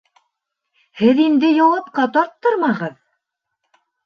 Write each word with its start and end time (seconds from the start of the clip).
Һеҙ 1.01 1.21
инде 1.25 1.51
яуапҡа 1.57 2.07
тарттырмағыҙ. 2.17 2.97